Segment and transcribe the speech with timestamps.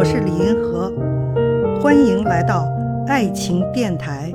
[0.00, 0.90] 我是李银河，
[1.78, 2.66] 欢迎来到
[3.06, 4.32] 爱情电台。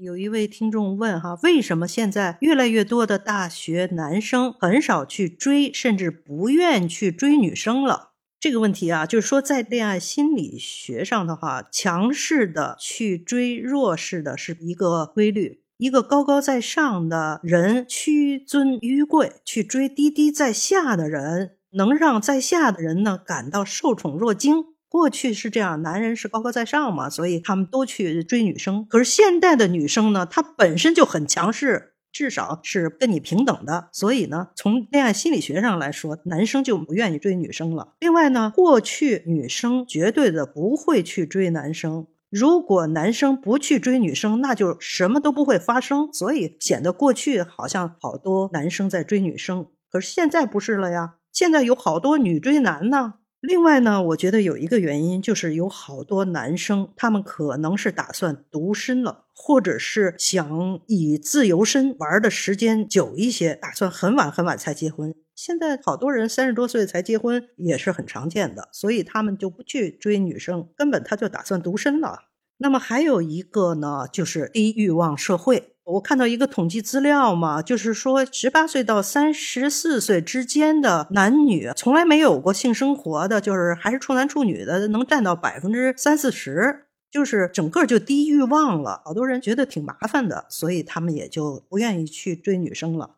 [0.00, 8.14] 有一位听众问哈，为什么现在越来越多的大学男生很少去追，甚至不愿去追女生了？
[8.40, 15.62] 这个问题啊，就是说在恋爱心理学上的话，强势的去追弱势的是一个规律。
[15.78, 24.64] 一个高高在上的人屈尊于贵，去追低低在下的人，能让在下的人呢感到受宠若惊。
[24.88, 28.86] 过去是这样，男人是高高在上嘛，所以他们都去追女生。
[28.88, 33.88] 可是现代的女生呢，她本身就很强势，至少是跟你平等的。
[33.92, 37.94] 所以呢，从恋爱心理学上来说，男生就不愿意追女生了。
[38.00, 42.06] 另外呢，过去女生绝对的不会去追男生。
[42.30, 53.16] 如果男生不去追女生，那就什么都不会发生，所以显得过去好像好多男生在追女生，可是现在不是了呀，现在有好多女追男呢。
[53.40, 65.14] 另外呢，我觉得有一个原因就是有好多男生，他们可能是打算独身了，或者是想以自由身玩的时间久一些，打算很晚很晚才结婚。
[65.34, 72.30] 现在好多人三十多岁才结婚也是很常见的，所以他们就不去追女生，根本他就打算独身了。
[72.56, 75.75] 那么还有一个呢，就是低欲望社会。
[75.86, 89.00] 我看到一个统计资料嘛，就是说十八岁到三十四岁之间的男女从来没有过性生活的，就是还是处男处女的，能占到百分之三四十，就是整个就低欲望了。
[89.04, 93.10] 好多人觉得挺麻烦的，所以他们也就不愿意去追女生了。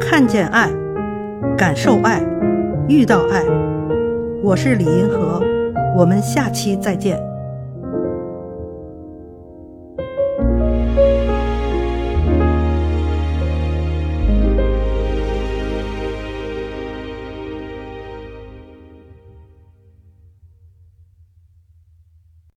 [0.00, 0.70] 看见爱，
[1.56, 2.22] 感受爱，
[2.88, 3.42] 遇到爱。
[4.40, 5.42] 我是李银河，
[5.96, 7.20] 我们下期再见。